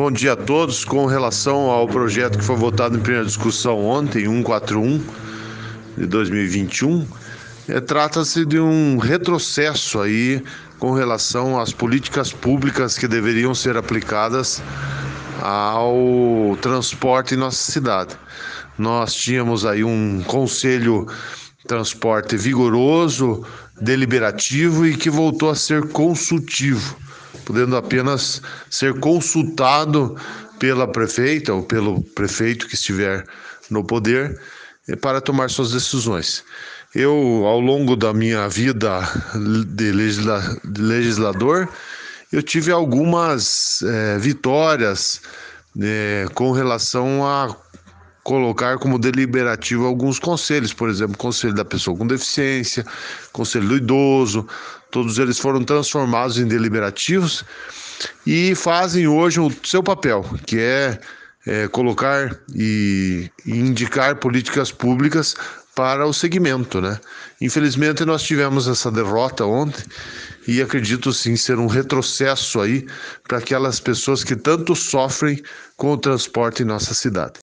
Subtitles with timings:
[0.00, 0.84] Bom dia a todos.
[0.84, 5.02] Com relação ao projeto que foi votado em primeira discussão ontem, 141
[5.98, 7.04] de 2021,
[7.66, 10.40] é, trata-se de um retrocesso aí
[10.78, 14.62] com relação às políticas públicas que deveriam ser aplicadas
[15.42, 18.16] ao transporte em nossa cidade.
[18.78, 21.08] Nós tínhamos aí um conselho
[21.68, 23.46] transporte vigoroso,
[23.80, 26.96] deliberativo e que voltou a ser consultivo
[27.48, 30.14] podendo apenas ser consultado
[30.58, 33.24] pela prefeita ou pelo prefeito que estiver
[33.70, 34.38] no poder
[34.86, 36.44] eh, para tomar suas decisões.
[36.94, 37.12] Eu,
[37.46, 39.00] ao longo da minha vida
[39.66, 41.66] de, legisla de legislador,
[42.30, 45.22] eu tive algumas é, vitórias
[45.80, 47.56] é, com relação a
[48.28, 52.84] colocar como deliberativo alguns conselhos, por exemplo, conselho da pessoa com deficiência,
[53.32, 54.46] conselho do idoso,
[54.90, 57.42] todos eles foram transformados em deliberativos
[58.26, 61.00] e fazem hoje o seu papel, que é,
[61.46, 65.34] é colocar e, indicar políticas públicas
[65.74, 67.00] para o segmento, né?
[67.40, 69.84] Infelizmente nós tivemos essa derrota ontem
[70.46, 72.86] e acredito sim ser um retrocesso aí
[73.26, 75.42] para aquelas pessoas que tanto sofrem
[75.78, 77.34] com o transporte em nossa cidade.